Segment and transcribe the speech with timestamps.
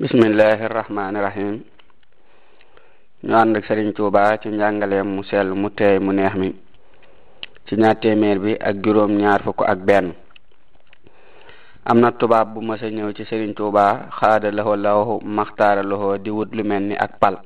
[0.00, 1.18] bismillahi rahmaani
[3.22, 6.54] ñu ànd ak Sëriñ Tuuba ci njàngaleem mu sell mu teey mu neex mi
[7.68, 10.14] ci ñaar téeméer bi ak juróom ñaar fukk ak benn
[11.84, 16.16] am na tubaab bu mas a ñëw ci Sëriñ Tuuba xaada laxoo law maxtaara laxoo
[16.18, 17.36] di wut lu mel ni ak pal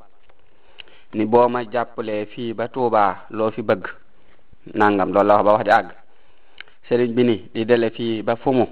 [1.14, 3.84] ni boo ma jàppalee fii ba Tuuba loo fi bëgg
[4.74, 5.70] nangam loolu la wax ba wax di
[6.94, 8.66] àgg bi ni di dele fii ba fu mu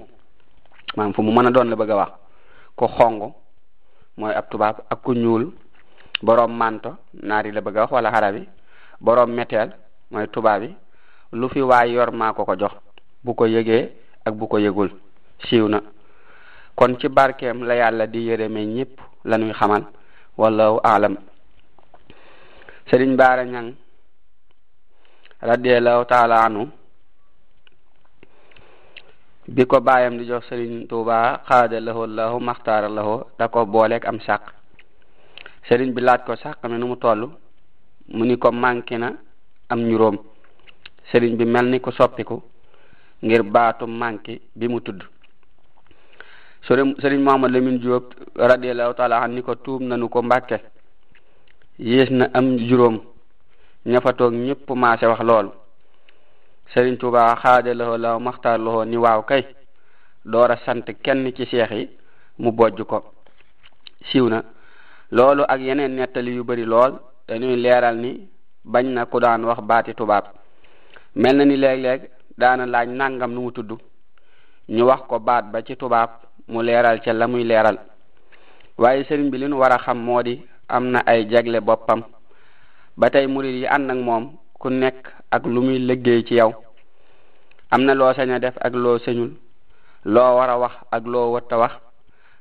[0.95, 2.11] maanaam fu mën a doon la bëgg a wax
[2.77, 3.33] ko xong
[4.17, 5.51] mooy ab tubaab ak ku ñuul
[6.23, 8.43] boroom manto naari la bëgg a wax wala xarabi
[9.03, 9.69] boroom meteel
[10.11, 10.71] mooy tubaab yi
[11.35, 12.71] lu fi waay yor maa ko ko jox
[13.23, 13.83] bu ko yëgee
[14.25, 14.89] ak bu ko yëgul
[15.49, 15.79] siiw na
[16.75, 19.83] kon ci barkeem la yàlla di yërëme ñépp la ñuy xamal
[20.37, 21.15] wallahu alam
[22.89, 23.75] sëriñ baara ñang
[25.41, 26.47] radiallahu taala
[29.47, 34.05] bi ko baayam di jox Serigne Touba xaada lahoo lahoo maxtaara lahoo da ko booleek
[34.05, 34.41] am sàq
[35.69, 37.29] Serigne bi laaj ko sàq mi nu mu toll
[38.09, 39.11] mu ni ko manqué na
[39.69, 40.17] am ñuróom
[41.11, 42.41] Serigne bi mel ni ko soppiku
[43.21, 45.01] ngir baatu manqué bi mu tudd
[46.67, 48.15] sëriñ Serigne Mohamad Lamine Diop
[48.97, 50.57] taala an ni ko tuub nanu ko Mbàkke
[51.77, 52.99] yées na am juróom
[53.85, 55.51] ña fa ñëpp maase wax lool
[56.73, 59.41] Sëriñ Tuuba xaadalowoo law maxtaarlowoo ni waaw kay
[60.31, 61.85] door a sant kenn ci seex yi
[62.41, 62.97] mu bojj ko
[64.07, 64.37] siiw na
[65.15, 66.91] loolu ak yeneen nettali yu bari lool
[67.27, 68.11] dañuy leeral ni
[68.73, 70.25] bañ na ku daan wax baati tubaab
[71.21, 72.01] mel na ni léeg-léeg
[72.41, 73.71] daana laaj nangam nu mu tudd
[74.75, 76.09] ñu wax ko baat ba ci tubaab
[76.51, 77.77] mu leeral ca la muy leeral
[78.81, 80.33] waaye sëriñ bi li war a xam moo di
[80.75, 82.01] am na ay jegle boppam
[82.99, 84.23] ba tey murid yi ànd ak moom
[84.65, 86.49] ku nekk ak lu muy liggéey ci yow
[87.69, 89.31] am na loo sañ a def ak loo sañul
[90.13, 91.73] loo war a wax ak loo wëtta wax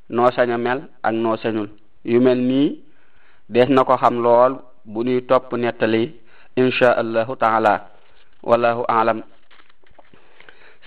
[0.09, 1.69] noo sañ a mel ak noo sañul
[2.05, 2.81] yu mel nii
[3.53, 4.53] des na ko xam lool
[4.93, 6.15] bu ñuy topp nettali
[6.57, 7.75] insha allahu taala
[8.49, 9.21] wallahu alam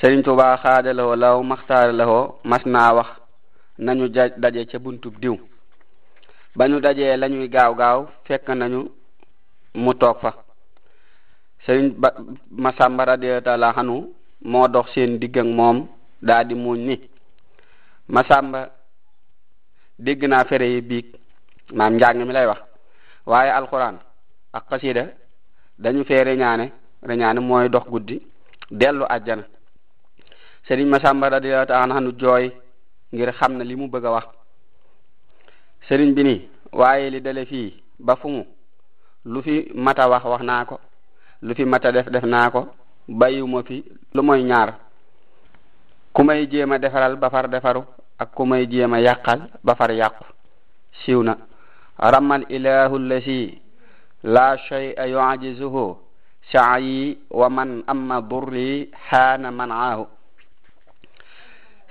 [0.02, 3.10] Sëriñ Tuubaa xaadalawoo law maxtaaralawoo mas naa wax
[3.86, 5.38] nañu ja daje ca buntub diw
[6.58, 8.82] ba ñu dajee lañuy gaaw gaaw fekk nañu
[9.84, 10.34] mu toog fa
[11.66, 12.10] sëriñ ba
[12.52, 15.88] Masamba radiyallahu taala xanu moo dox seen digg moom
[16.28, 16.96] daa di muuñ ni
[18.10, 18.70] Masamba
[20.00, 21.06] dégg naa fere yi biig
[21.78, 22.60] maam njàng mi lay wax
[23.26, 23.98] waaye alxuraan
[24.58, 25.04] ak xasida
[25.84, 26.66] dañu fee reñaane
[27.10, 28.16] reñaane mooy dox guddi
[28.80, 29.44] dellu àjjana
[30.68, 32.46] sëriñ Masamba radiyallahu taala xanu jooy
[33.14, 34.28] ngir xam na li mu bëgg a wax
[35.88, 36.40] sëriñ bi nii
[36.80, 37.70] waaye li dale fii
[38.06, 38.30] ba fu
[39.32, 39.54] lu fi
[39.86, 40.78] mata wax wax naa ko
[41.42, 42.68] lu fi mat def def naa ko
[43.08, 44.74] bayuma fi lu mooy ñaar
[46.14, 47.86] ku may jéem a defaral ba defaru
[48.18, 50.24] ak ku may jéem a yàqal ba far yàqu
[51.06, 51.38] siiw na
[52.00, 53.62] ramal ilahu lasi
[54.26, 55.94] la shay'a yu'jizuhu
[56.52, 60.06] sa'yi wa man amma durri xaana manaahu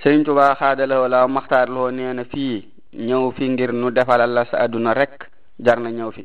[0.03, 2.69] Sëriñ Tuubaa xaadalawoo laaw maxtaarloo nee na fii
[3.06, 6.23] ñëw fi ngir nu defaral la sa àdduna rek jar na ñëw fi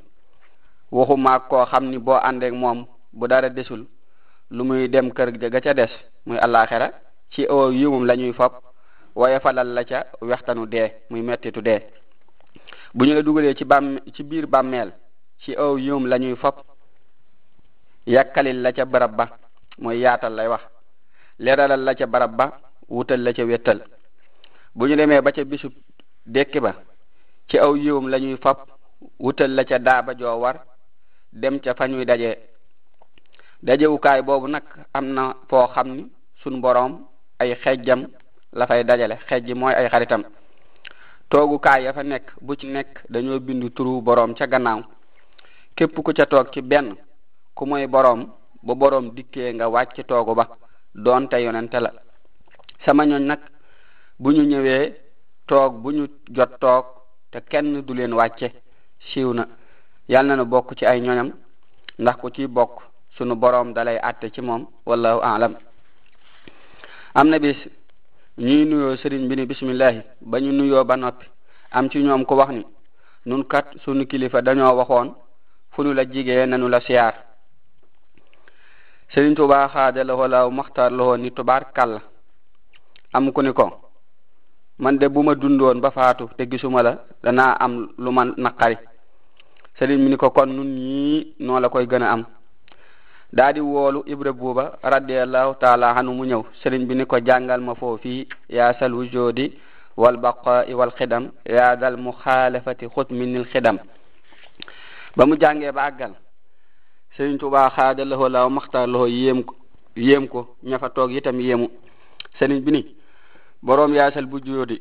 [0.91, 3.85] waxuma koo xam ni boo àndeek moom bu dara desul
[4.51, 5.91] lu muy dem kër ga ca des
[6.25, 6.91] muy àllaaxira
[7.31, 8.51] ci aw yumum la ñuy fab
[9.43, 11.79] falal la ca wextanu dee muy mettitu dee
[12.93, 13.53] bu ñu la dugalee
[14.13, 14.91] ci biir bàmmeel
[15.41, 16.55] ci aw yumum la ñuy fab
[18.07, 19.29] yàkkalil la ca barab ba
[19.79, 20.61] mooy yaatal lay wax
[21.39, 22.45] leeralal la ca barab ba
[22.89, 23.79] wutal la ca wettal
[24.75, 25.67] bu ñu demee ba ca bisu
[26.25, 26.75] dekki ba
[27.47, 28.57] ci aw yiwum lañuy ñuy fab
[29.19, 30.55] wutal la ca daaba joo war
[31.33, 32.37] dem ca fa ñuy daje
[33.63, 34.63] dajewukaay boobu nag
[34.93, 36.05] am na foo xam ni
[36.41, 37.05] sunu boroom
[37.39, 38.05] ay xejjam
[38.53, 40.23] la dajale xejji mooy ay xaritam
[41.29, 44.81] toogukaay a fa nekk bu ci nekk dañoo bindu turu boroom ca gannaaw
[45.75, 46.95] képp ku ca toog ci benn
[47.55, 48.31] ku mooy boroom
[48.63, 50.47] ba boroom dikkee nga wàcc toogu ba
[50.95, 51.91] doonte yonente la
[52.85, 53.39] sama ñooñ nag
[54.19, 54.95] bu ñu ñëwee
[55.47, 56.85] toog bu ñu jot toog
[57.31, 58.47] te kenn du leen wàcce
[59.07, 59.47] siiw na
[60.09, 61.29] yàlla na nu bokk ci ay ñoñam
[61.99, 65.55] ndax ku ci bokk sunu boroom dalay àtte ci moom wallahu alam
[67.15, 67.57] am na bis
[68.37, 71.25] ñuy nuyoo sëriñ bi ni bismillahi ba ñu nuyoo ba noppi
[71.71, 72.65] am ci ñoom ko wax ni
[73.25, 75.13] nun kat sunu kilifa dañoo waxoon
[75.71, 77.13] fu nu la jigee nanu la siyaar
[79.13, 81.99] sëriñ Tuubaa xaada la wala maxtaar la ni tubaar kàll
[83.13, 83.89] am ku ni ko
[84.79, 88.77] man de bu ma dundoon ba faatu te gisuma la danaa am lu ma naqari
[89.77, 92.25] sëriñ mi ni ko kon nun ñii noo la koy gën a am
[93.33, 97.73] daa woolu ibre buuba radiallahu taala anu mu ñëw sëriñ bi ni ko jàngal ma
[97.79, 99.53] foofi yaa sal wujudi
[99.97, 103.79] walbaqai walxidam yaa dal muxaalafati xutminil xidam
[105.15, 106.11] ba mu jàngee ba àggal
[107.17, 109.45] sëriñ tubaa xaada loxo laaw maxtaar loxo
[110.31, 110.39] ko
[110.69, 111.67] ñafa toog itam yéemu
[112.37, 112.81] sëriñ bi ni
[113.63, 114.75] boroom yaasal bu jóodi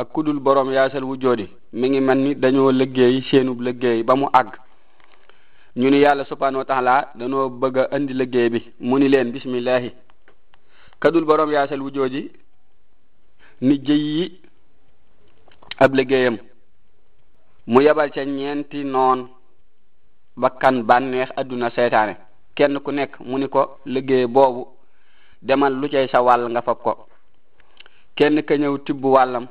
[0.00, 4.14] ak kudul boroom yaasal wu jóodi mi ngi mel ni dañoo liggéey seenub liggéey ba
[4.14, 4.50] mu àgg
[5.76, 9.30] ñu ni yàlla subhanahu wa taala danoo bëgg a indi liggéey bi mu ni leen
[9.32, 9.90] bismillahi
[11.00, 12.30] kadul borom yaasal wujooji
[13.60, 14.30] ni jëy
[15.84, 16.38] ab liggéeyam
[17.66, 19.28] mu yebal ca ñeenti noon
[20.36, 22.14] bakkan bànneex adduna seytaane
[22.54, 24.62] kenn ku nekk mu ni ko liggéey boobu
[25.42, 26.92] demal lu cay sa wàll nga fab ko
[28.16, 29.46] kenn ka ñëw tibb wàllam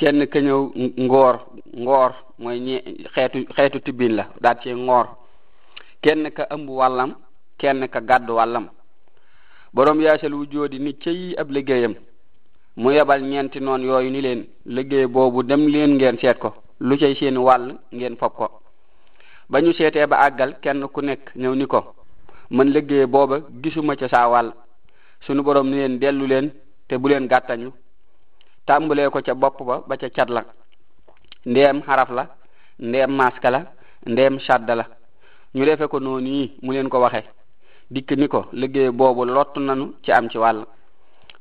[0.00, 0.60] kenn ka ñëw
[1.04, 1.36] ngoor
[1.84, 2.12] ngoor
[2.42, 2.80] mooy ñee
[3.14, 5.06] xeetu xeetu tibbin la daat cee ngoor
[6.04, 7.10] kenn ka ëmb wàllam
[7.60, 8.64] kenn ka gàddu wàllam
[9.74, 11.94] borom yaasal wu joodi ni cëy ab liggéeyam
[12.80, 14.40] mu yebal ñeenti noon yooyu ni leen
[14.74, 16.48] liggéey boobu dem leen ngeen seet ko
[16.86, 17.64] lu ci seen wàll
[17.96, 18.46] ngeen fob ko
[19.50, 21.80] ba ñu seetee ba àggal kenn ku nekk ñëw ni ko
[22.56, 24.50] man liggéey booba gisuma ci saa wàll
[25.26, 26.46] sunu borom ni leen dellu leen
[26.88, 27.70] te bu leen gàttañu
[28.70, 30.42] tàmbulee ko ca bopp ba ba ca cat la
[31.46, 32.24] ndeem xaraf la
[32.78, 33.60] ndeem maska la
[34.06, 34.84] ndeem shadda la
[35.54, 37.20] ñu defe ko noonu yi mu leen ko waxe
[37.90, 40.58] dikk ni ko liggéey boobu lott nanu ci am ci wàll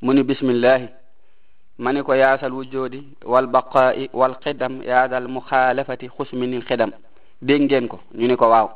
[0.01, 0.87] mu ni bismillahi
[1.77, 2.99] ma ni ko yaasal wujjoodi
[3.31, 6.91] wal baqaa'i wal xidam yaadal muxaalafati xusminil xidam
[7.47, 8.69] dégg ngeen ko ñu ni ko waaw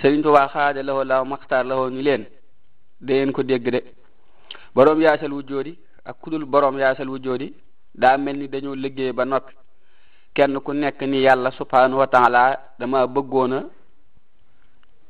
[0.00, 2.22] Sëriñ Tuubaa xaada lawoo laaw maxtaar lawoo ñu leen
[3.00, 3.80] dangeen ko dégg de
[4.74, 5.74] boroom yaasal wujjoodi
[6.06, 7.50] ak kudul borom yaa wu wujjoodi
[7.98, 9.54] daa mel ni dañoo liggéey ba noppi
[10.34, 13.70] kenn ku nekk ni yàlla subhanahu wa taala dama bëggoon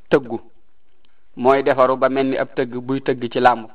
[0.09, 0.39] tëggu
[1.35, 3.67] mooy defaru ba mel ni ab tëgg buy tëgg ci làmb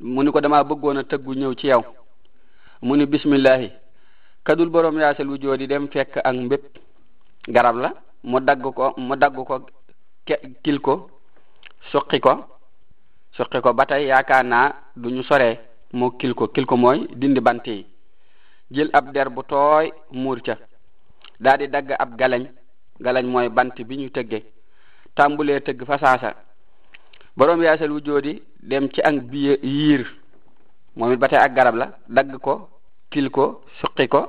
[0.00, 1.82] mu ni ko dama bëggoon a tëggu ñëw ci yow
[2.82, 3.70] mu ni bismillahi
[4.44, 6.76] kadul borom yaasal wu joodi dem fekk ak mbépp
[7.48, 7.92] garab la
[8.22, 9.60] mu dagg ko mu dagg ko
[10.62, 11.10] kil ko
[11.90, 12.44] suqi ko
[13.36, 15.60] suqi ko ba tey yaakaar naa du ñu soree
[15.92, 17.86] moo kil ko kil ko mooy dindi bant yi
[18.70, 20.54] jël ab der bu tooy muur ca
[21.40, 22.44] daldi dagg ab galañ
[23.00, 24.40] galañ mooy bant bi ñu tëgge
[25.14, 26.34] tàmbulee tëgg fa saasa
[27.36, 30.02] boroom yaasal wu joodi dem ci ang bi yiir
[30.96, 32.68] moom it ba tey ak garab la dagg ko
[33.10, 34.20] kil ko suqi ko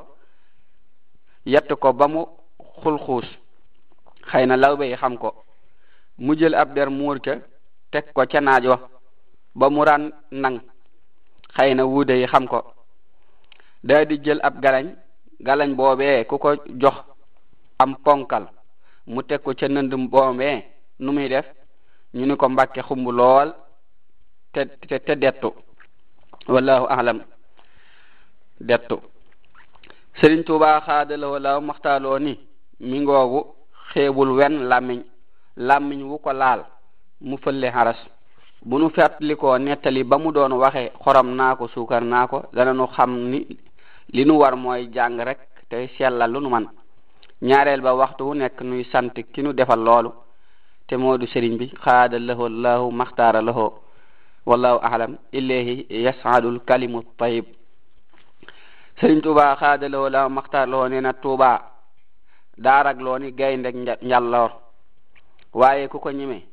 [1.45, 2.25] yett ko ba mu
[2.83, 3.27] xulxuus
[4.31, 5.29] xëy na lawbe yi xam ko
[6.17, 7.33] mu jël ab der muur ca
[7.91, 8.77] teg ko ca naaj wa
[9.55, 10.59] ba mu ran nang
[11.55, 12.59] xëy na wuude yi xam ko
[13.87, 14.87] daa di jël ab galañ
[15.47, 16.49] galañ boobe ku ko
[16.81, 16.97] jox
[17.81, 18.45] am ponkal
[19.11, 20.55] mu teg ko ca nënd boobee
[21.03, 21.47] nu muy def
[22.15, 23.49] ñu ni ko mbàkke xumb lool
[24.53, 25.49] te te te dettu
[26.53, 27.19] wallahu alam
[28.69, 28.95] dettu
[30.17, 32.33] sëriñ tuubaa xaadalawoo laaw maxtaaloo ni
[32.89, 33.39] mi ngoogu
[33.91, 35.01] xeebul wen làmmiñ
[35.67, 36.61] làmmiñ wu ko laal
[37.27, 37.99] mu fële xaras
[38.65, 42.73] bu nu fàttalikoo nettali ba mu doon waxe xorom naa ko suukar naa ko dana
[42.73, 43.39] nu xam ni
[44.15, 46.65] li nu war mooy jàng rek te sellal lu nu man
[47.41, 50.11] ñaareel ba waxtu wu nekk nuy sant ki nu defal loolu
[50.87, 53.73] te moo du sëriñ bi xaada lahoo allahu maxtaara lahoo
[54.45, 55.87] wallahu ahlam ilayhi
[59.23, 59.87] tuuba xaada
[61.01, 61.61] na tuuba
[62.65, 63.69] daarag loo ni gaynde
[64.07, 64.51] njàlloor
[65.53, 66.50] waaye ku ko ñime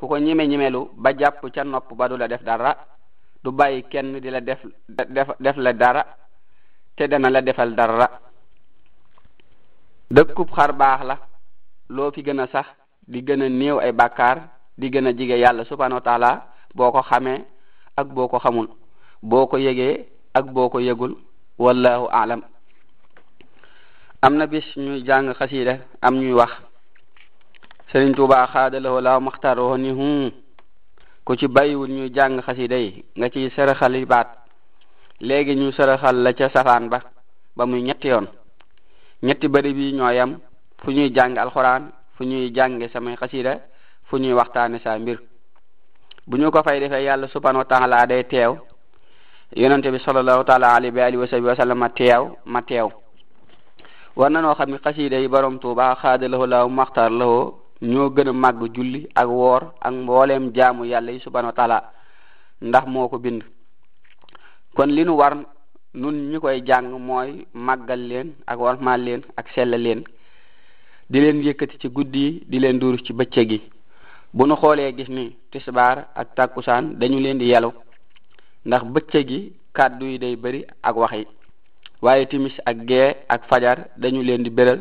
[0.00, 2.72] ku ko ñime ñimelu ba jàpp ca nopp ba du la def dara
[3.44, 6.02] du bàyyi kenn di la def def def la dara
[6.96, 8.06] te dana la defal dara
[10.14, 11.16] dëkkub xar baax la
[11.90, 12.66] loo fi gën a sax
[13.12, 14.38] di gën a néew ay bàkkaar
[14.78, 17.44] di gën a jige yàlla subhanahu wa boo ko xamee
[17.96, 18.68] ak boo ko xamul
[19.22, 21.14] boo ko yëgee ak boo ko yëgul
[21.58, 22.40] wallahu aalam
[24.22, 26.69] am na bis ñuy jàng xasiida am ñuy wax
[27.90, 30.30] Sëriñ Tuubaa xaadalawoo laaw maxtaaroo ni hum
[31.26, 34.28] ku ci bàyyiwul ñuy jàng xasida yi nga ciy saraxali baat
[35.26, 36.98] léegi ñu saraxal la ca safaan ba
[37.56, 38.26] ba muy ñetti yoon
[39.26, 40.30] ñetti bari bi ñoo yam
[40.82, 41.82] fu ñuy jàng alxuraan
[42.14, 43.52] fu ñuy jànge samay xasida
[44.08, 45.18] fu ñuy waxtaane saa mbir
[46.28, 48.52] bu ñu ko fay defee yàlla subhanahu wa taala day teew
[49.60, 52.86] yonente bi sallallahu taala alayhi wa alihi wa sahbihi teew ma teew
[54.18, 58.28] war na noo xam ni xasida yi borom Tuubaa xaadalawoo laaw maxtaar lawoo ñoo gën
[58.28, 61.52] a màgg julli ak woor ak mbooleem jaamu yàlla yi subhanahu
[62.60, 63.40] ndax moo ko bind
[64.76, 65.32] kon li nu war
[65.94, 70.04] nun ñi koy jàng mooy màggal leen ak warmaal leen ak sell leen
[71.10, 73.60] di leen yëkkati ci guddi yi di leen duur ci bëccëg yi
[74.34, 77.70] bu nu xoolee gis ni tisbaar ak tàkkusaan dañu leen di yelu
[78.66, 81.26] ndax bëccëg yi kàddu yi day bëri ak wax yi
[82.02, 84.80] waaye timis ak gee ak fajar dañu leen di béral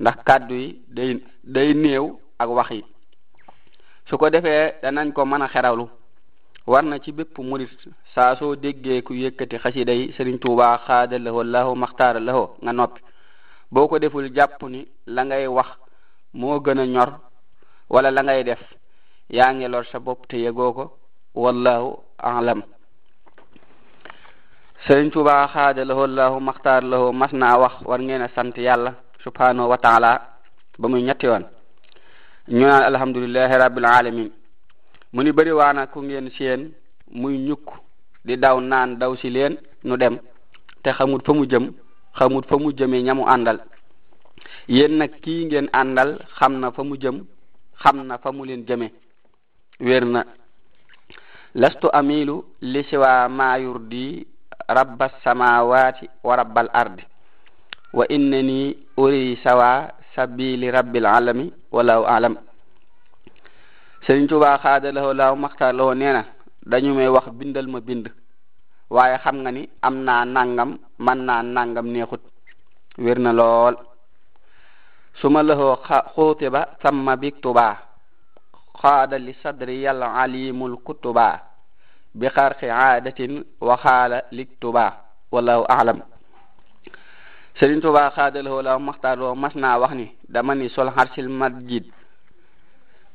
[0.00, 2.82] ndax kàddu yi day day néew ak wax yi
[4.08, 5.86] su ko defee nañ ko mën a xeralu
[6.66, 7.70] war na ci bépp murit
[8.14, 12.72] saa soo déggee ku yëkkati xasida yi sëriñ tuubaa xaada lahoo lahoo maxtaara lahoo nga
[12.72, 13.00] noppi
[13.70, 15.66] boo ko deful jàpp ni la ngay wax
[16.34, 17.10] moo gën a ñor
[17.88, 18.60] wala la ngay def
[19.30, 20.84] yaa ngi lor sa bopp te yëgoo ko
[21.34, 22.62] wallahu alam
[24.86, 28.92] sëriñ tuubaa xaada lahoo lahoo maxtaara lahoo mas naa wax war ngeen a sant yàlla
[29.24, 30.20] subhanahu wa taala
[30.78, 31.46] ba muy ñetti yoon
[32.48, 34.30] ñu naan alhamdulillahi rabbil alamin
[35.12, 36.70] mu ni bëri waana ku ngeen
[37.10, 37.66] muy ñukk
[38.24, 40.18] di daw naan daw si leen nu dem
[40.82, 41.72] te xamut fa mu jëm
[42.18, 43.58] xamut fa mu jëmee ñamu àndal
[44.68, 47.24] yéen nag kii ngeen àndal xam na fa mu jëm
[47.82, 48.90] xam na fa mu leen jëme
[49.80, 50.22] wér na
[51.54, 54.24] lastu amilu li siwa ma yurdi
[54.68, 57.04] rabba samawati wa rabbal ardi
[57.92, 62.34] wa innani uri sawa sabbi li rabbil alami walaahu alam
[64.08, 66.22] Sëriñ Tuubaa xaadalawoo laaw maxtaarlawoo nee na
[66.72, 68.06] dañu may wax bindal ma bind
[68.96, 70.70] waaye xam nga ni am naa nangam
[71.04, 72.22] man naa nangam neexut
[73.04, 73.74] wér na lool
[75.20, 75.74] su ma lëxoo
[76.14, 77.36] xuuti ba samma big
[79.26, 79.76] li sadri
[80.22, 81.34] alimul kutubaa
[82.18, 83.34] bi xarxi aadatin
[83.68, 84.90] waxaala lig tubaa
[85.34, 85.98] walaahu alam
[87.58, 91.84] Sëriñ Tuubaa xaadalawoo la maxtaarloo mas naa wax ni dama ni sol xarsil masjid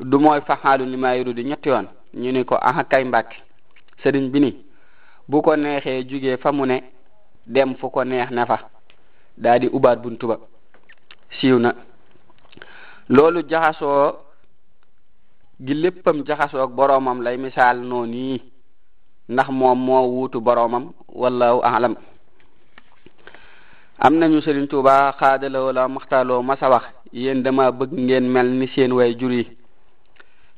[0.10, 1.86] du mooy faxaalu ni mayru di ñetti yoon
[2.21, 3.03] ñu ni ko aha kay
[4.03, 4.51] sëriñ bi ni
[5.29, 6.77] bu ko neexee jugee fa mu ne
[7.53, 8.57] dem fu ko neex na fa
[9.43, 10.38] daa ubaat buntu ba
[11.39, 11.69] siiw na
[13.15, 14.03] loolu jaxasoo
[15.65, 18.33] gi léppam jaxasoo ak boroomam lay misaal noonu yi
[19.33, 20.86] ndax moom moo wuutu boroomam
[21.21, 21.95] wallahu alam
[24.03, 28.67] am nañu Serigne Touba xaadalawoo la maxtaaloo masa wax yéen dama bëgg ngeen mel ni
[28.74, 29.58] seen way juri yi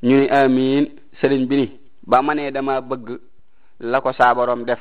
[0.07, 0.85] ñu ni amiin
[1.19, 3.07] Serigne bi ba ma nee dama bëgg
[3.81, 4.79] la ko saabaroom def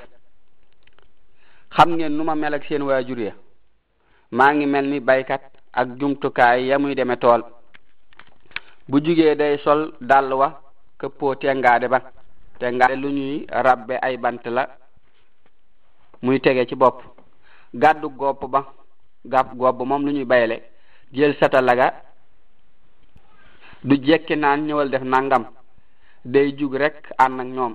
[1.77, 3.33] xam ngeen nu ma mel ak seen waajur ya
[4.31, 5.43] maa ngi mel ni baykat
[5.73, 7.43] ak jumtukaay ya muy deme tool
[8.89, 10.61] bu jugee day sol dàll wa
[11.01, 12.01] këppoo tengaade ba
[12.61, 14.69] tengaade lu ñuy rabbe ay bant la
[16.23, 17.12] muy tege ci bopp
[17.75, 18.61] gàddu gopp ba
[19.25, 20.57] gàpp gopp moom lu ñuy bayle
[21.13, 21.93] jël satalaga
[23.85, 25.45] du jekki naan ñëwal def nangam
[26.25, 27.75] day jug rek ànd ñoom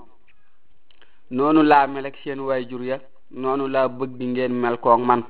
[1.32, 2.98] noonu laa melek seen waay jur ya
[3.32, 5.24] noonu laa bëgg ngeen mel koog man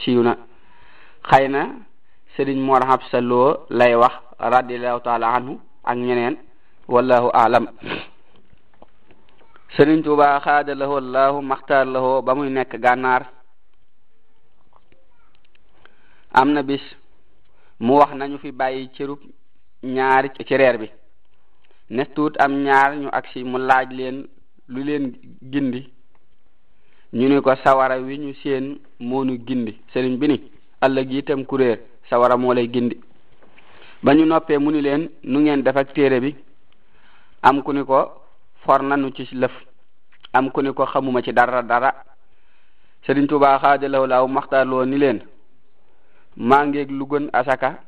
[0.00, 0.34] siiw na
[1.30, 1.62] xëy na
[2.36, 6.36] sëriñ Mor Absa Lo lay wax radiallahu taala anhu ak ñeneen
[6.88, 7.66] wallahu alam
[9.76, 13.22] sëriñ Tuubaa xaada allahu maxtaar lahoo ba muy nekk gànnaar
[16.40, 16.82] am na bis
[17.84, 19.18] mu wax nañu fi bàyyi cërub
[19.94, 20.88] ñaar ci reer bi
[21.94, 24.16] ne tuut am ñaar ñu agsi mu laaj leen
[24.72, 25.04] lu leen
[25.52, 25.80] gindi
[27.18, 28.64] ñu ni ko sawara wi ñu seen
[29.08, 30.36] moonu gindi sëriñ bi ni
[30.86, 31.78] ëllëg itam kuréer
[32.08, 32.96] sawara moo lay gindi
[34.04, 35.02] ba ñu noppee mu ni leen
[35.32, 36.30] nu ngeen def ak téere bi
[37.48, 37.98] am ku ni ko
[38.64, 39.54] for nanu ci lëf
[40.32, 41.90] am ku ni ko xamuma ci dara dara
[43.04, 45.18] sëriñ Tuubaa xaadalaw laaw maxtaarloo ni leen
[46.38, 47.80] maa ngeeg lu gën asaka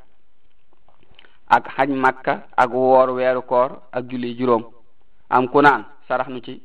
[1.56, 4.64] ak xaj makka ak woor weeru koor ak julli juróom
[5.30, 6.58] am ku naan sarax nu ci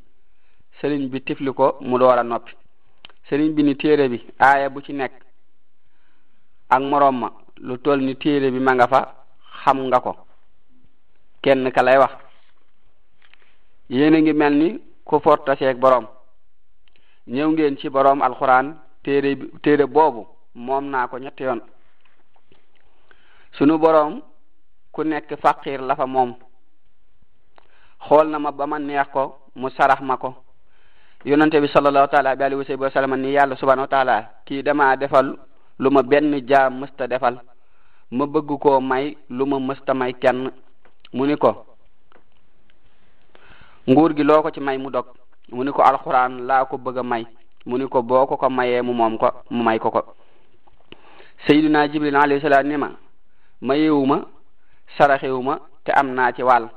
[0.79, 2.53] sëriñ bi tifli ko mu door noppi
[3.27, 5.13] sëriñ bi ni téere bi aaya bu ci nekk
[6.69, 8.99] ak moroom ma lu toll ni téere bi ma nga fa
[9.61, 10.13] xam nga ko
[11.43, 12.13] kenn ka lay wax
[13.89, 16.07] yéen a ngi mel ni ku fortaseeg boroom
[17.27, 18.67] ñëw ngeen ci boroom alxuraan
[19.53, 20.25] téere boobu
[20.55, 21.61] moom naa ko ñetti yoon
[23.57, 24.21] sunu boroom
[24.91, 26.35] ku nekk faqir lafa moom
[28.07, 30.35] xool na ma ba ma neex ko mu sarax ma ko
[31.25, 34.15] yonente bi sallallahu taala bi alihi wa sahbi wa sallam ni yàlla subhanahu wa taala
[34.45, 35.35] kii dama defal
[35.79, 37.39] lu ma benn jaam mësta defal
[38.11, 40.51] ma bëgg koo may lu ma mësta may kenn
[41.13, 41.65] mu ni ko
[43.89, 45.05] nguur gi loo ko ci may mu dog
[45.51, 47.23] mu ni ko alxuraan laa ko bëgg may
[47.65, 50.03] mu ni ko boo ko ko mayee mu moom ko mu may ko ko
[51.47, 52.17] sayyiduna jibril
[52.65, 52.91] ni ma
[53.61, 54.25] mayewuma
[54.97, 56.67] saraxewuma te am naa ci wàll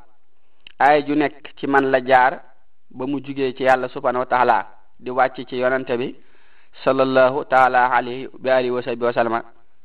[0.80, 2.40] aaya ju nekk ci man la jaar
[2.90, 4.66] ba mu jugee ci yàlla subhanahu wa
[4.98, 6.14] di wàcc ci yonante bi
[6.84, 9.34] sallallahu taala alayhi bi alihi wa sahbi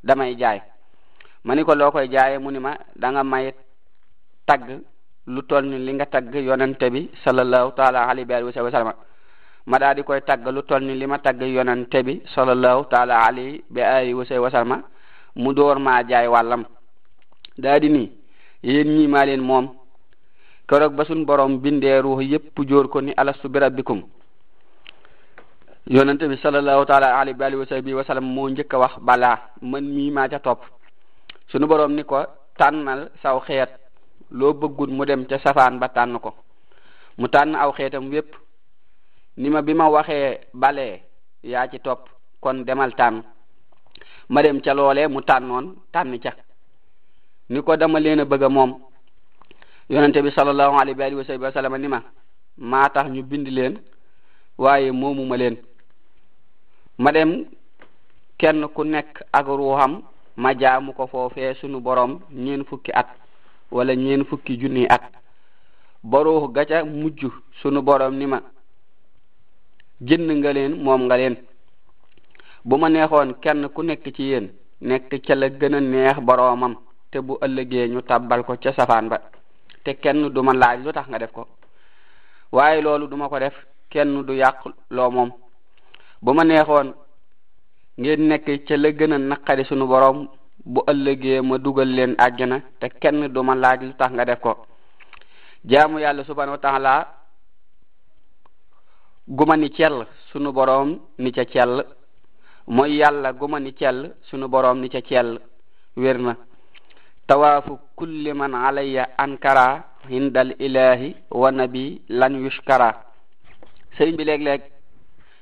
[0.04, 0.62] damay jaay
[1.46, 3.54] ma ni ko loo koy jaaye mu ni ma da nga may
[4.46, 4.80] tagg
[5.26, 8.90] lu toll ni li nga tagg yonante bi sallallahu taala alayhi bi alihi wa sahbi
[9.66, 13.64] ma daa di koy tagg lu toll li ma tagg yonante bi sallallahu taala alayhi
[13.70, 13.82] bi
[15.42, 16.66] mu door ma jaay wàllam
[17.58, 18.08] daa di nii
[18.64, 19.68] yéen ñii moom
[20.70, 24.02] keroog ba suñ borom bindee ruux yépp jóor ko ni alastu bi rabbikum
[25.88, 29.82] yonente bi salallahu taala alayhi wa alihi wa sahbihi moo njëkk a wax balaa man
[29.84, 30.62] mii maa ca topp
[31.52, 32.26] suñu boroom ni ko
[32.58, 33.70] tànnal saw xeet
[34.32, 36.34] loo bëggut mu dem ca safaan ba tànn ko
[37.18, 38.36] mu tànn aw xeetam wépp
[39.38, 41.02] ni ma bi ma waxee balee
[41.44, 42.10] yaa ci topp
[42.42, 43.22] kon demal tànn
[44.30, 46.32] ma dem ca loolee mu tànnoon tànn ca
[47.50, 48.72] ni ko dama leen a bëgg moom
[49.90, 52.02] yonente bi sallallahu alayhi wa alihi wa sallam ni ma
[52.58, 53.78] maa tax ñu bind leen
[54.58, 55.58] waaye moomuma leen
[56.98, 57.46] ma dem
[58.38, 60.02] kenn ku nekk ak ruuxam
[60.38, 63.08] ma jaamu ko foofee sunu boroom ñeen fukki at
[63.72, 65.02] wala ñeen fukki junni at
[66.04, 67.22] ba ruux gaca mujj
[67.62, 68.40] sunu borom ni ma
[70.02, 71.36] jënd nga leen moom nga leen
[72.66, 74.48] bu ma neexoon kenn ku nekk ci yéen
[74.82, 76.76] nekk ca la gën a neex boroomam
[77.14, 79.18] te bu ëllëgee ñu tabbal ko ca safaan ba
[79.84, 81.44] te kenn du ma laaj lu tax nga def ko
[82.56, 83.56] waaye loolu duma ko def
[83.92, 84.58] kenn du yàq
[84.96, 85.30] loo moom
[86.24, 86.88] bu ma neexoon
[88.00, 90.20] ngeen nekk ca la gën a naqari sunu boroom
[90.74, 94.40] bu ëllëgee ma dugal leen àjjana te kenn du ma laaj lu tax nga def
[94.46, 94.52] ko
[95.72, 96.94] jaamu yàlla subhanahu wa taala
[99.38, 99.98] guma ni cell
[100.32, 100.90] sunu boroom
[101.22, 101.74] ni ca cell
[102.76, 105.30] mooy yàlla guma ni cell sunu borom ni ca cell
[105.96, 106.34] wér na
[107.28, 113.00] tawaafu kulli man alayya ankara hindal ilahi wa nabi lan yushkara
[113.98, 114.62] sëriñ bi léeg-léeg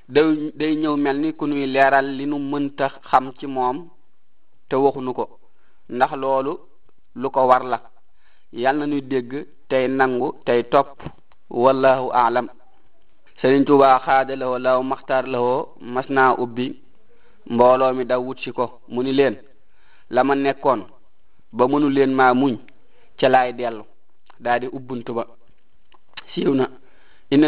[0.10, 0.28] day
[0.60, 3.78] day ñëw mel ni ku nuy leeral li nu mënta xam ci moom
[4.70, 5.26] te waxunu ko
[5.96, 6.54] ndax loolu
[7.22, 7.78] lu ko war la
[8.62, 9.32] yal na ñuy dégg
[9.70, 11.00] tey nangu tey topp
[11.64, 12.48] wallahu aalam
[13.42, 15.62] sëriñ Tuubaa xaadalawoo law maxtaar lawoo
[15.94, 16.68] mas naa ubbi
[17.54, 19.36] mbooloo mi daw wut si ko mu ni leen
[20.14, 20.82] la ma nekkoon
[21.54, 22.54] ba mënu leen ma muñ
[23.20, 23.84] ca laay dellu
[24.44, 25.24] daa ubbuntu ba
[26.34, 26.66] siiw na
[27.32, 27.44] in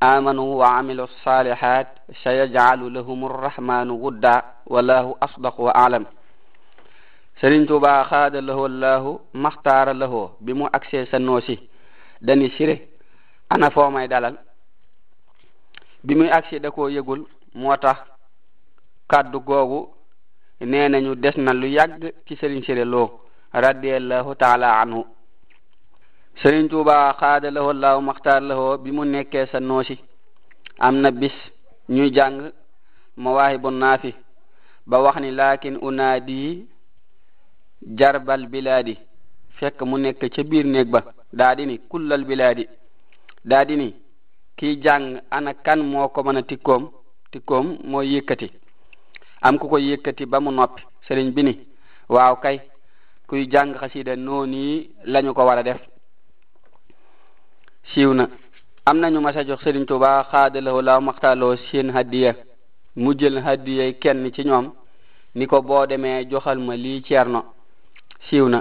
[0.00, 1.86] amanu wa amilu salihat
[2.22, 6.04] sa yajaalu lahum arrahmanu wudda wallahu asdaqu wa alam
[7.40, 9.92] sëriñ tuubaa xaada lahoo laahu maxtaara
[10.40, 11.58] bi mu agsee sa noosi
[12.22, 12.88] dani siré
[13.50, 14.36] ana foo dalal
[16.04, 17.98] bi muy agsi da koo yëgul moo tax
[19.10, 19.97] kàddu googu
[20.66, 23.20] nee nañu des na lu yàgg ci sëriñ Siré Lo
[23.52, 25.00] radiallahu taala anhu
[26.42, 29.94] sëriñ Tuuba xaada lahoo laaw maxtaar lahoo bi mu nekkee sa noosi
[30.86, 31.36] am na bis
[31.94, 32.36] ñuy jàng
[33.22, 34.10] mawaahibu naafi
[34.90, 36.66] ba wax ni laakin unaadi
[37.98, 38.94] jarbal bilaadi
[39.58, 41.00] fekk mu nekk ca biir néeg ba
[41.38, 42.64] daa di ni kullal bilaadi
[43.50, 43.94] daa di
[44.84, 46.82] jàng ana kan moo ko mën a tikkoom
[47.32, 48.48] tikkoom mooy yëkkati
[49.42, 50.74] am ku ko yëkkati ba mu nopp
[51.06, 51.54] sëriñ bi ni
[52.14, 52.56] waaw kay
[53.28, 54.62] kuy jàng xasida noonu
[55.12, 55.80] lañu ko war a def
[57.94, 58.24] siiw na
[58.88, 62.32] am na ñu a jox sëriñ Tuubaa xaadalawoo laaw maxtaaloo seen hadiya
[63.02, 64.66] mu jël hadiya kenn ci ñoom
[65.36, 67.40] ni ko boo demee joxal ma lii ceerno
[68.28, 68.58] siiw na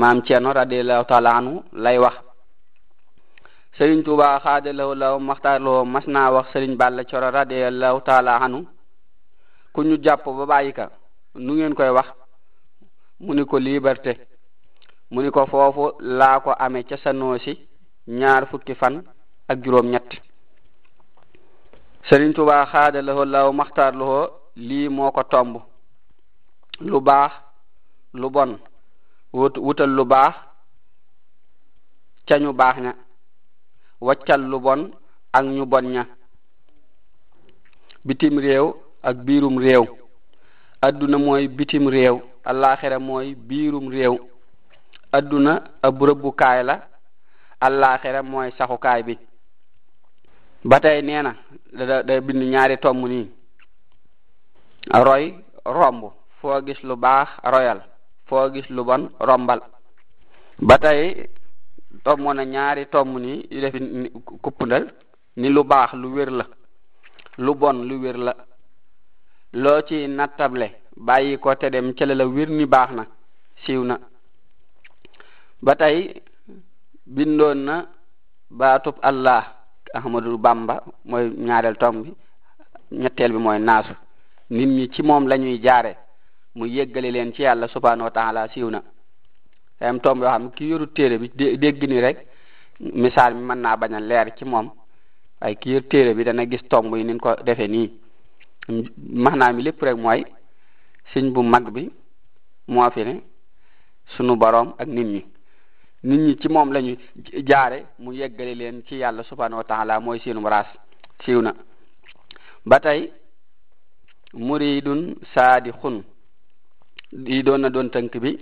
[0.00, 2.16] maam ceerno radiallahu taala anhu lay wax
[3.78, 5.16] sëriñ Tuubaa xaadalawoo laaw
[5.92, 8.60] mas naa wax sëriñ Balla Coro radiallahu taala anhu
[9.72, 10.90] ku ñu jàpp ba bàyyi ka
[11.34, 12.08] nu ngeen koy wax
[13.20, 14.12] mu ni ko liberté
[15.10, 15.84] mu ni ko foofu
[16.18, 17.52] laa ko amee ca Sanoosi
[18.06, 18.94] ñaar fukki fan
[19.48, 20.08] ak juróom ñett
[22.08, 25.54] Sëriñ Tuubaa xaada lawo law maxtaar lowoo lii moo ko tomb
[26.80, 27.32] lu baax
[28.14, 28.58] lu bon
[29.32, 30.34] wut wutal lu baax
[32.28, 32.92] ca ñu baax ña
[34.00, 34.80] waccal lu bon
[35.32, 36.02] ak ñu bon ña
[38.04, 38.66] bitim réew
[39.02, 39.84] ak biirum réew
[40.80, 44.16] adduna mooy bitim réew allaaxira mooy biirum réew
[45.12, 46.00] adduna ab
[46.62, 46.74] la
[47.60, 49.14] allaaxira mooy saxukaay bi
[50.64, 51.32] ba tey nee na
[51.72, 53.26] da da bind ñaari tomb nii
[55.06, 55.24] roy
[55.78, 56.02] romb
[56.40, 57.80] foo gis lu baax royal
[58.28, 59.60] foo gis lu bon rombal
[60.68, 61.02] ba tey
[62.04, 63.68] tomb na ñaari tomb nii yu
[65.40, 66.44] ni lu baax lu wér la
[67.44, 68.32] lu bon lu wér la
[69.52, 73.04] loo ci nattable bàyyi ko te dem cële la wir ni baax na
[73.64, 73.96] siiw na
[75.60, 76.22] ba tey
[77.06, 77.86] bindoon na
[78.50, 79.44] baatub allah
[79.94, 82.10] ahmadul bamba mooy ñaareel tom bi
[83.02, 83.92] ñetteel bi mooy naasu
[84.50, 85.96] nit ñi ci moom la ñuy jaare
[86.54, 88.82] mu yëggale leen ci yàlla subhanahu wa taala siiw na
[89.80, 92.18] am tomb yoo xam ki yoru téere bi dégg ni rek
[92.80, 94.70] misaal mi mën naa bañ a leer ci moom
[95.40, 98.01] waaye ki yor téere bi dana gis tomb yi nin ko defe nii
[99.14, 100.20] maanaam mi lépp rek mooy
[101.12, 101.82] sëñ bu mag bi
[102.72, 103.14] moo fi ne
[104.14, 105.20] sunu boroom ak nit ñi
[106.04, 106.96] nit ñi ci moom lañu
[107.48, 110.66] jaare mu yeggale leen ci yàlla subhanahu wa mooy seenum raas
[111.24, 111.50] siiw na
[112.68, 113.12] ba tey
[114.34, 116.02] muridun saadixun
[117.12, 118.32] di doon na doon tënk bi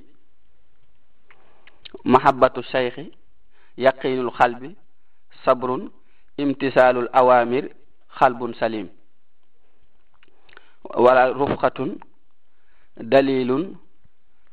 [2.04, 3.10] mahabbatu cheikhi
[3.76, 4.76] yaqinul xalbi
[5.44, 5.88] sabrun
[6.36, 7.64] imtisaalul awamir
[8.20, 8.88] xalbun salim
[10.84, 11.98] wala rufqatun
[12.96, 13.76] dalilun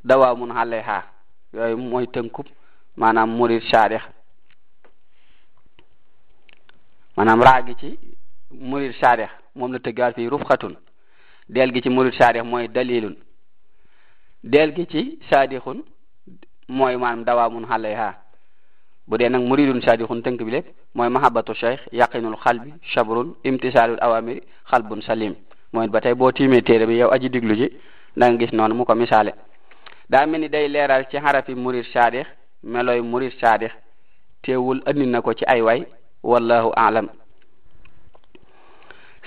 [0.03, 1.03] dawaamun alayha
[1.53, 2.45] yooyu mooy tënkub
[2.97, 4.01] maanaam murid saadix
[7.17, 7.97] maanaam raa ci
[8.51, 10.75] murid saadix moom la tëggaat fii rufqatun
[11.49, 13.15] del gi ci murid saadix mooy dalilun
[14.43, 15.83] del gi ci saadixun
[16.67, 18.15] mooy maanaam dawaamun alayha
[19.07, 23.99] bu dee nag muridun saadixun tënk bi lépp mooy mahabatu cheikh yaqinul xalbi chabrun imtisalul
[24.01, 25.35] awamiri xalbun salim
[25.73, 27.69] moyen ba tay bo timé téré bi yow aji digluji
[28.15, 29.31] dang gis non mu ko misalé
[30.09, 32.27] da melni day léral ci harafi mourid shadikh
[32.63, 33.71] meloy mourid shadikh
[34.41, 35.85] téwul andi nako ci ay way
[36.23, 37.09] wallahu a'lam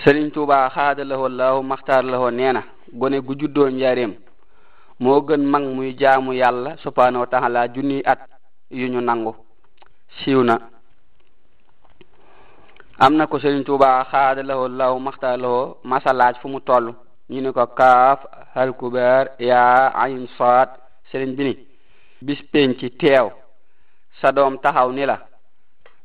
[0.04, 4.14] serin touba khadalahu allah makhtar lahu neena gone gu juddo ndiarem
[4.98, 8.20] mo gën mag muy jaamu yàlla subhanahu wa taala junniy at
[8.70, 9.34] yu ñu nangu
[10.18, 10.58] siiw na
[13.00, 16.86] am na ko Sëriñ Tuuba xaada lawo law maxta lawo masalaaj fu mu toll
[17.32, 18.20] ñu ne ko kaaf
[18.54, 20.68] halkubar yaa ayn saad
[21.10, 21.54] sëriñ bi ni
[22.20, 23.26] bis teew
[24.20, 24.28] sa
[24.62, 25.16] taxaw ni la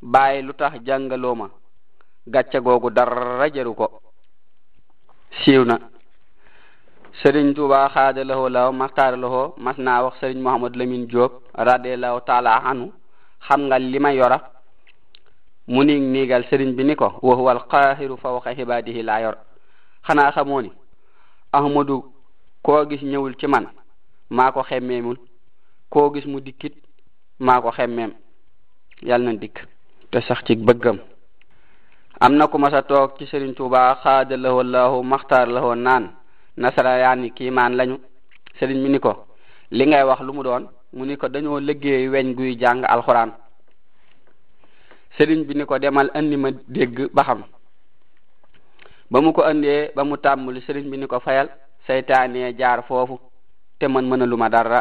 [0.01, 1.47] bàyyi lu tax jàngaloo ma
[2.34, 3.88] gàcce googu dara jaru ko
[5.41, 5.75] siiw na
[7.21, 12.21] sëriñ Tuuba xaada lawo law maxtaar lawo mas na wax sëriñ Mouhamadou Lamine Diop radiallahu
[12.25, 12.88] taala anu
[13.47, 14.54] xam nga lima ma yora
[15.67, 19.36] mu niig niigal sëriñ bi ni ko wa huwa alqaahiru fawqa ibaadihi laa yor
[20.08, 20.69] xanaa xamoo ni
[21.51, 22.06] ahmadu
[22.65, 23.65] koo gis ñëwul ci man
[24.30, 25.17] maa ko xemmeemul
[25.93, 26.75] koo gis mu dikkit
[27.39, 28.12] maa ko xemmeem
[29.08, 29.58] yàlla na dikk
[30.12, 30.97] te sax ci bëggam
[32.19, 36.12] am na ku masa toog ci sëriñ tuuba xaada lahoo lahu maxtaar lahoo naan
[36.58, 37.97] nasarayaani kiimaan lañu
[38.60, 39.25] sëriñ bi ni ko
[39.71, 43.32] li ngay wax lu mu doon mu ni ko dañoo liggéey weñ guy jàng alxuraan
[45.17, 47.43] sëriñ bi ni ko demal andi ma dégg ba xam
[49.10, 51.47] ba mu ko andee ba mu tàmbali sëriñ bi ni ko fayal
[51.88, 53.19] saytaane jaar foofu
[53.80, 54.80] te man mën a lu ma dara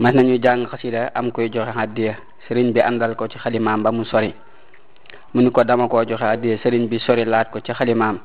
[0.00, 2.14] mën nañu jàng xasida am koy joxe addiya
[2.48, 4.34] sëriñ bi àndal ko ci xalimaam ba mu sori
[5.34, 8.18] mu ni ko dama koo joxe addiya sëriñ bi sori laat ko ci xalimaam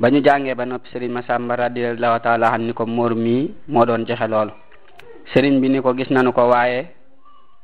[0.00, 3.84] ba ñu jàngee ba noppi sëriñ Masamba radiallahu taala an ni ko móor mii moo
[3.86, 4.50] doon joxe loolu
[5.32, 6.95] sëriñ bi ni ko gis nañu ko waaye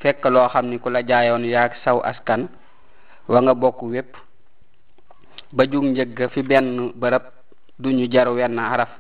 [0.02, 2.48] fekk loo xam ni ku la jaayoon yaag saw askan
[3.30, 4.10] wa nga bokk wépp
[5.52, 7.24] ba jug njëgg fi benn bërëb
[7.78, 8.90] duñu jar wenn araf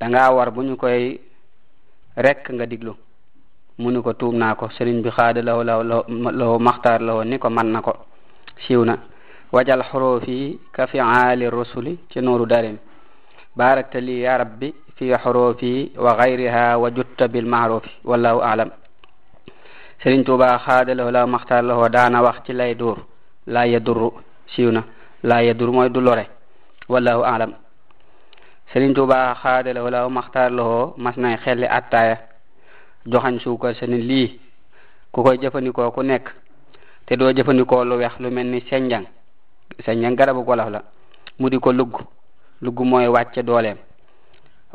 [0.00, 1.20] danga war bu ñu koy
[2.24, 2.92] rekk nga diglu
[3.78, 5.40] mu ni ko tuub naa ko sëriñ bi xaada
[7.86, 7.92] ko
[8.66, 8.94] siiw na
[9.52, 12.78] wajal xuroofi ka fi aali rusuli ci nooru darim
[13.56, 18.70] baarakta li ya rabbi fi xuroofi wa gayriha wa jutta bil maarufi wallahu alam
[20.02, 22.98] Sëriñ Tuubaa xaadalawo la maxtaar lawoo daana wax ci lay duur
[23.46, 24.12] laa yadurru
[24.52, 24.82] siiw na
[25.28, 26.24] laa yadurru mooy du lore
[26.92, 27.52] wallahu alam
[28.72, 32.16] Sëriñ Tuubaa xaadalawo la maxtaar lawoo mas nay xelli attaaya
[33.12, 34.38] joxañ suukar se ni lii
[35.12, 36.26] ku koy jëfandikoo ku nekk
[37.06, 39.06] te doo jëfandikoo lu weex lu mel ni senjang
[39.84, 40.80] senjang garabu wolof la
[41.40, 41.94] mu di ko lugg
[42.64, 43.78] lugg mooy wàcce dooleem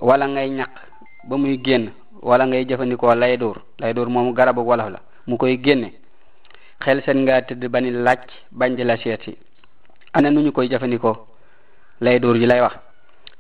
[0.08, 0.74] wala ngay ñaq
[1.30, 5.38] ba muy génn wala ngay jëfandikoo lay dóor lay dóor moomu garabu wolof la mu
[5.38, 5.90] koy génne
[6.84, 8.22] xel seen nga tëdd ba ni laaj
[8.60, 9.38] bañ di la seeti si
[10.14, 11.18] ana nu ñu koy jëfandikoo
[12.02, 12.76] lay dóor ji lay wax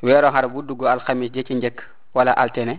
[0.03, 1.79] weeru xare bu dugg alxamis ja ci njëkk
[2.13, 2.75] wala altene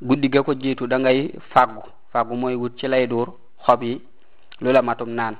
[0.00, 3.28] guddi ga ko jiitu da ngay fàggu fàggu mooy wut ci lay dóor
[3.64, 4.00] xob yi
[4.60, 5.36] lu la matum naan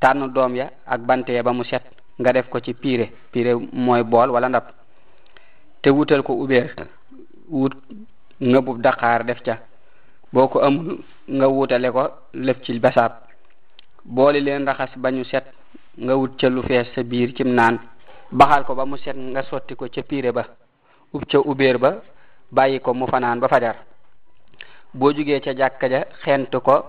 [0.00, 1.82] tànn doom ya ak bante ba mu set
[2.20, 4.64] nga def ko ci piire piire mooy bool wala ndab
[5.82, 6.68] te wutal ko ubeer
[7.50, 7.72] wut
[8.40, 9.58] ngëbub daqaar def ca
[10.32, 12.02] boo ko amul nga wutale ko
[12.34, 13.12] lépp ci basaab
[14.04, 15.44] booli leen raxas ba ñu set
[16.04, 17.76] nga wut ca lu fees sa biir cim naan
[18.30, 20.44] baxal ko ba mu set nga sotti ko ca piire ba
[21.12, 22.00] ub ca ubéer ba
[22.50, 23.76] bàyyi ko mu fanaan ba fajar
[24.94, 26.84] boo jógee ca jàkka ja xent ko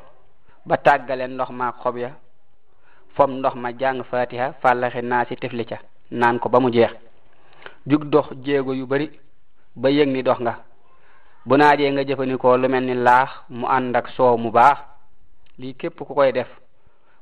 [0.65, 2.09] ba tàggale ndox ma xob ya
[3.15, 5.77] fom ndox ma jàng fatiha fàllaxi naa ci tifli ca
[6.11, 6.91] naan ko ba mu jeex
[7.85, 9.11] jug dox jéego yu bari
[9.75, 10.55] ba yëg ni dox nga
[11.45, 14.77] bu naajee nga jëfandikoo lu mel ni laax mu ànd ak soow mu baax
[15.61, 16.47] lii képp ku koy def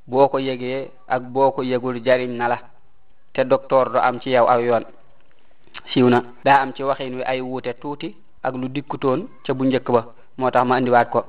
[0.08, 2.58] boo ko yëgee ak boo ko yëgul jariñ na la
[3.34, 4.86] te docteur do am ci yow aw yoon
[5.94, 9.64] siiw na daa am ci waxin wi ay wuute tuuti ak lu dikkutoon ca bu
[9.66, 10.06] njëkk ba
[10.38, 11.22] moo tax ma indiwaat ko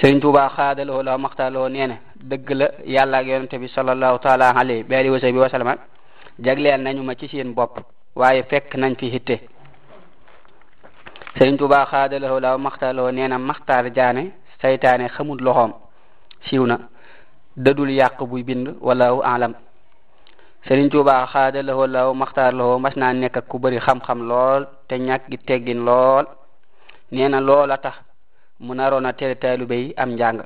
[0.00, 4.56] sëriñ Tuubaa xaadaloo la maxtaaloo nee na dëgg la yàlla ak yonente bi sallallahu taala
[4.56, 7.80] alayhi bi alihi wa sahbi wa nañu ma ci seen bopp
[8.16, 9.40] waaye fekk nañ fi hitte
[11.36, 14.22] sëriñ Tuubaa xaadalawoo laaw maxtaarlawoo nee na maxtaar jaane
[14.60, 15.72] saytaane xamul loxoom
[16.46, 16.76] siiw na
[17.64, 19.52] dadul yàq buy bind walaahu alam
[20.66, 25.24] sëriñ Tuubaa xaadalawoo laaw maxtaarlawoo mas naa nekk ak ku bari xam-xam lool te ñàkk
[25.46, 26.24] teggin lool
[27.14, 27.94] nee na loola tax
[28.64, 30.38] mu naroon a tere taalibe yi am njàng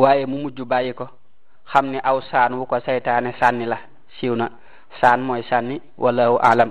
[0.00, 1.06] waaye mu mujj bàyyi ko
[1.72, 3.78] xam ne aw saan wu ko saytaane sànni la
[4.16, 4.46] siiw na
[5.00, 6.70] saan mooy sànni walaahu alam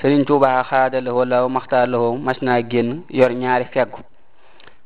[0.00, 4.00] sëriñ Tuubaa xaadalawoo law maxtaarlawoo mas naa génn yor ñaari feggu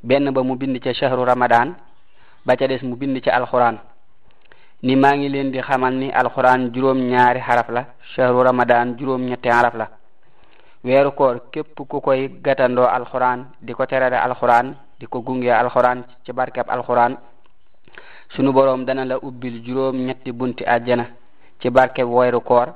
[0.09, 1.69] benn ba mu bind ca shahru ramadan
[2.47, 3.77] ba ca des mu bind ca alxuraan
[4.87, 7.83] ni maa ngi leen di xamal ni alxuraan juróom ñaari xaraf la
[8.15, 9.87] shahru ramadan juróom ñetti xaraf la
[10.85, 16.05] weeru koor képp ku koy gatandoo alxuraan di ko terale alxuraan di ko gunge alxuraan
[16.25, 17.19] ci barkeb alxuraan
[18.37, 21.05] sunu boroom dana la ubbil juróom ñetti bunti àjjana
[21.61, 22.69] ci barkeb weeru koor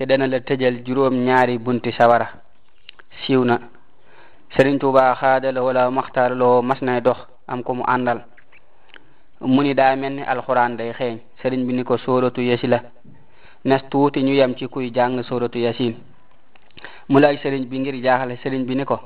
[0.00, 2.26] te dana la tëjal juróom ñaari bunti sawara
[3.20, 3.56] siiw na
[4.56, 7.18] Sëriñ Tuubaa xaadala wala maxtaar loo mas nay dox
[7.52, 8.18] am ko mu àndal
[9.54, 12.80] mu ni daa mel ni alxuraan day xeeñ sëriñ bi ni ko sóoratu yasi la
[13.66, 15.92] nes tuuti ñu yem ci kuy jàng sóoratu yasin
[17.10, 18.96] mu laaj sëriñ bi ngir jaaxle sëriñ bi ni ko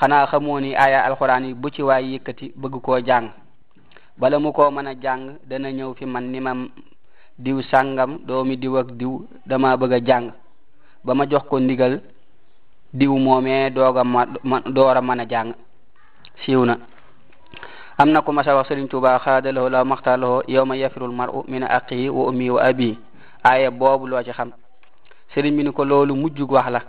[0.00, 3.30] xanaa xamoo ni aaya alxuraan yi bu ci waay yëkkati bëgg koo jàng
[4.20, 6.52] bala mu koo mën jàng dana ñëw fi man ni ma
[7.38, 9.12] diw sàngam doomi diw ak diw
[9.48, 10.26] dama bëgg a jàng
[11.04, 11.94] ba ma jox ko ndigal
[12.98, 15.52] diw moomee doog a ma door a mën a jàng
[16.44, 16.74] siiw na
[18.00, 22.08] am na ku masa wax Sëriñ Tuubaa xaadalahoo la maxtaalahoo yawma yafirul mar'u min aqihi
[22.08, 22.98] wa ummi wa abi
[23.44, 24.50] aaye boobu loo ci xam
[25.34, 26.80] sëriñ bi ni ko loolu mujjug wax la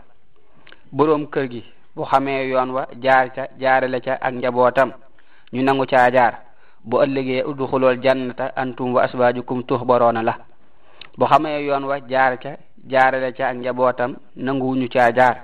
[0.91, 1.63] boroom kër gi
[1.95, 4.91] bu xamee yoon wa jaar ca jaarale ca ak njabootam
[5.53, 6.33] ñu nangu caa jaar
[6.87, 10.33] bo ëllëgee udduxulul jannata antum wa asbaajukum tuxbaroona la
[11.17, 12.51] bu xamee yoon wa jaar ca
[12.91, 15.35] jaarale ca ak njabootam nanguwuñu caa jaar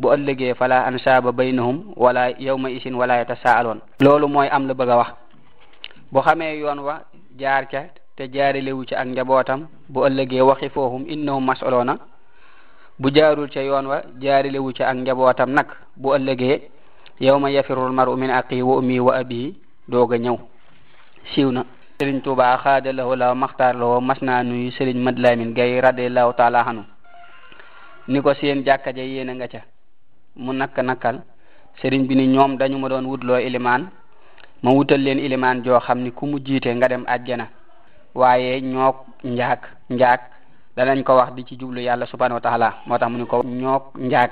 [0.00, 4.90] bu ëllëgee fala ansaaba baynahum wala yawma isin wala yatasaaloon loolu mooy am la bëgg
[4.90, 5.08] a wax
[6.12, 6.94] bu xamee yoon wa
[7.40, 7.80] jaar ca
[8.16, 11.94] te jaaralewu ca ak njabootam bu ëllëgee waxi foohum innahum masoloona
[13.00, 15.66] bu jaarul ca yoon wa jaaralewu ca ak njabootam nag
[15.96, 16.60] bu ëllëgee
[17.20, 19.54] yawma yafirul mar'u min aqi wa ummi wa abihi
[19.88, 20.36] doog a ñëw
[21.32, 21.64] siiw na
[21.96, 26.60] sëriñ Tuubaa xaadalawoo la maxtaar lawoo mas naa nuyu sëriñ Mad Lamin Gay radiallahu taala
[26.66, 26.84] anu
[28.12, 29.60] ni ko seen jàkka ja yéena nga ca
[30.36, 31.16] mu nakka nakkal
[31.80, 33.88] sëriñ bi ni ñoom dañu ma doon wutloo ilimaan
[34.62, 37.46] ma wutal leen ilimaan joo xam ni ku mu jiite nga dem àjjana
[38.14, 39.60] waaye ñook njaag
[39.90, 40.20] njaag
[40.76, 43.40] danañ ko wax di ci jublu yàlla subhanahu wa taala moo tax mu ni ko
[43.44, 44.30] ñook njaag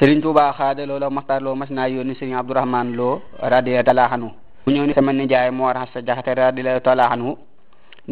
[0.00, 4.30] sëriñ Tuubaa xaadalawoo la maxtaar lawoo mas naa yónni sëriñ Abdourahman Lo radiallahu anhu
[4.68, 7.30] ku ñëw ni sama nijaay Mor Assa Jaxate radiyallahu taala anhu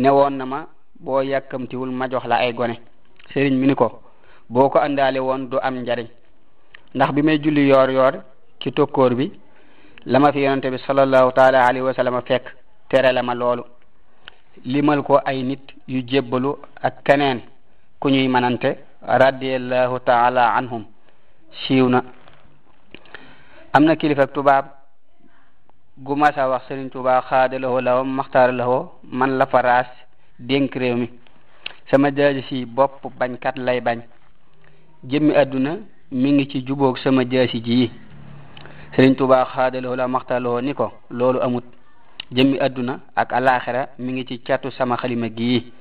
[0.01, 0.59] ne woon na ma
[1.05, 2.77] boo yàkkamtiwul ma jox la ay gone
[3.31, 4.01] sëriñ mi ni ko
[4.49, 6.09] boo ko àndaale woon du am njariñ
[6.97, 8.15] ndax bi may julli yoor yoor
[8.61, 9.27] ci tokkoor bi
[10.07, 12.45] lama ma fi yonente bi sallallahu taala alayhi wa sallam fekk
[12.89, 13.65] tere la loolu
[14.65, 17.41] limal ko ay nit yu jébbalu ak keneen
[18.01, 18.69] ku ñuy manante
[19.05, 20.85] radiyallahu taala anhum
[21.61, 21.87] siiw
[23.75, 24.65] am na kilifa tubaab
[25.99, 29.87] gu masa wax Sëriñ Tuubaa xaadalawoo lawam maxtaaralawoo man la faraas
[30.39, 31.09] dénk réew mi
[31.91, 33.99] sama jaaji si bopp bañkat lay bañ
[35.09, 35.71] jëmmi àdduna
[36.13, 37.91] mi ngi ci juboog sama jaasi ji
[38.95, 41.65] Sëriñ Tuubaa xaadalawoo lawam maxtaaralawoo ni ko loolu amut
[42.31, 45.73] jëmmi àdduna ak alaaxira mi ngi ci catu sama xalima gii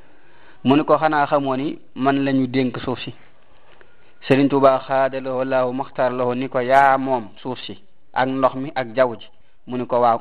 [0.63, 3.13] mu ni ko xanaa ni man lañu dénk suuf si
[4.29, 7.77] Sëriñ Tuubaa xaadalawoo ni ko yaa moom suuf si
[8.13, 9.27] ak ndox mi ak jaww ji
[9.67, 10.19] mu ni ko waaw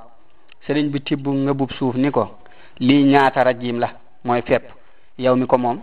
[0.66, 2.38] sëriñ bi tibb ngëbub suuf ni ko
[2.78, 3.88] lii ñaata rajim la
[4.24, 4.64] mooy fepp
[5.22, 5.78] yow mi ko moom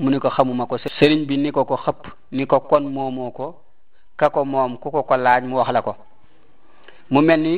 [0.00, 2.02] mu ni ko xamuma ko sëriñ bi ni ko ko xëpp
[2.36, 3.46] ni ko kon moomoo ko
[4.18, 5.96] ka ko moom ku ko ko laaj mu wax la ko
[7.12, 7.54] mu mel ni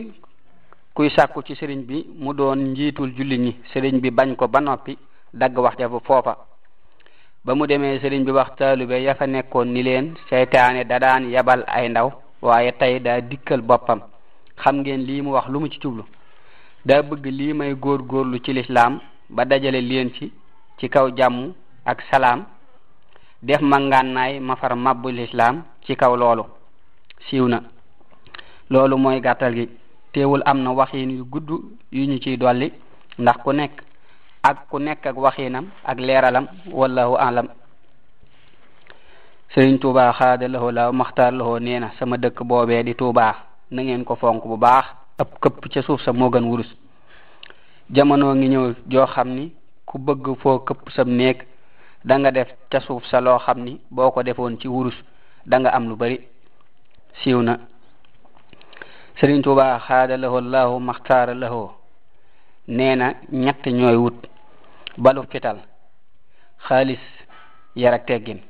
[0.95, 4.61] kuy sàkku ci sëriñ bi mu doon njiitul julli ñi sëriñ bi bañ ko ba
[4.61, 4.99] noppi
[5.33, 6.37] dagg wax jafu foofa
[7.45, 11.62] ba mu demee sëriñ bi wax taalibe ya nekkoon ni leen seytaane da daan yabal
[11.69, 12.11] ay ndaw
[12.43, 14.01] waaye tey daa dikkal boppam
[14.64, 16.05] xam ngeen lii mu wax lu mu ci jublu
[16.85, 20.33] daa bëgg lii may góor góorlu ci lislaam ba dajale leen ci
[20.79, 21.53] ci kaw jàmm
[21.85, 22.40] ak salaam
[23.42, 26.44] def ma ngànnaay ma far mabbu lislaam ci kaw loolu
[27.29, 27.59] siiw na
[28.70, 29.66] loolu mooy gàttal gi
[30.12, 31.49] teewul am na waxiin yu gudd
[31.92, 32.73] yu ñu ciy dolli
[33.18, 33.73] ndax ku nekk
[34.42, 37.46] ak ku nekk ak waxiinam ak leeralam wallahu alam
[39.55, 43.83] sëriñ tuubaa xaada lahoo la maxtaar lahoo nee na sama dëkk boobee di tuubaa na
[43.85, 44.85] ngeen ko fonk bu baax
[45.22, 46.70] ab këpp ca suuf sa moo gën wurus
[47.94, 49.44] jamono ngi ñëw joo xam ni
[49.87, 51.38] ku bëgg foo këpp sa néeg
[52.09, 54.96] danga def ca suuf sa loo xam ni boo ko defoon ci wurus
[55.50, 56.18] danga am lu bari
[57.22, 57.54] siiw na
[59.20, 61.70] Sëriñ Tuubaa xaada lahoo laahu maxtaara lahoo
[62.68, 64.18] nee na ñett ñooy wut
[65.02, 65.59] balu fital
[66.68, 67.02] xaalis
[67.76, 68.40] yarak teggin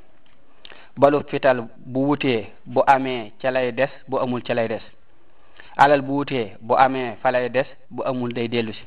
[0.97, 4.81] balu fital bu wutee bu amee ca lay des bu amul ca lay des
[5.77, 8.83] alal bu wutee bu amee falay des bu amul day dellusi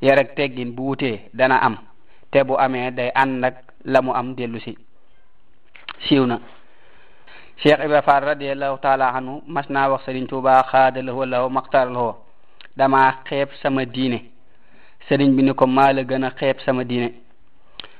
[0.00, 1.76] si yar teggin bu wutee dana am
[2.32, 3.44] te bu amee day ànd
[3.84, 6.40] lamu am dellusi si siiw na
[7.58, 8.24] cheikh ibra faal
[8.82, 12.16] taala anhu mas na wax sëriñ tuuba xaadalahu wala maxtaralahoo
[12.76, 14.18] damaa xeeb sama diine
[15.08, 17.08] sëriñ bi ni ko maa la gën a xeeb sama diine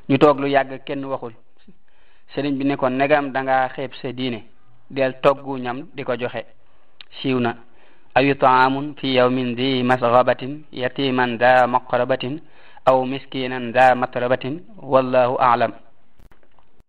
[0.08, 1.32] ñu toog lu yàgg kenn waxul
[2.34, 3.68] sëriñ bi ni ko negam da ngaa
[4.02, 4.40] sa diine
[4.90, 6.44] del toggu ñam di ko joxe
[7.20, 7.56] siiw na
[8.16, 10.42] أي طعام في يوم ذي مسغبة
[10.82, 12.24] يتيما ذا مقربة
[12.88, 15.85] أو مسكينا ذا متربة والله أعلم